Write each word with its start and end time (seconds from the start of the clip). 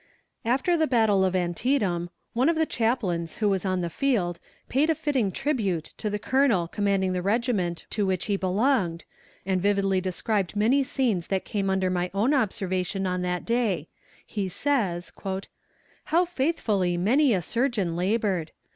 After 0.43 0.75
the 0.75 0.87
battle 0.87 1.23
of 1.23 1.35
Antietam, 1.35 2.09
one 2.33 2.49
of 2.49 2.55
the 2.55 2.65
chaplains 2.65 3.37
who 3.37 3.47
was 3.47 3.65
on 3.65 3.81
the 3.81 3.89
field 3.91 4.39
paid 4.67 4.89
a 4.89 4.95
fitting 4.95 5.31
tribute 5.31 5.83
to 5.99 6.09
the 6.09 6.17
colonel 6.17 6.67
commanding 6.67 7.13
the 7.13 7.21
regiment 7.21 7.85
to 7.91 8.03
which 8.03 8.25
he 8.25 8.35
belonged, 8.35 9.05
and 9.45 9.61
vividly 9.61 10.01
described 10.01 10.55
many 10.55 10.83
scenes 10.83 11.27
that 11.27 11.45
came 11.45 11.69
under 11.69 11.91
my 11.91 12.09
own 12.15 12.33
observation 12.33 13.05
on 13.05 13.21
that 13.21 13.45
day, 13.45 13.89
he 14.25 14.49
says: 14.49 15.13
"How 16.05 16.25
faithfully 16.25 16.97
many 16.97 17.31
a 17.31 17.41
surgeon 17.43 17.95
labored! 17.95 18.51